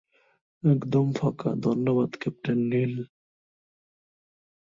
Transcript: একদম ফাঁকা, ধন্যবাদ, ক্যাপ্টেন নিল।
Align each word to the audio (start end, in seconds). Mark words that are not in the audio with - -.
একদম 0.63 1.05
ফাঁকা, 1.13 1.49
ধন্যবাদ, 1.63 2.09
ক্যাপ্টেন 2.21 2.59
নিল। 2.71 2.93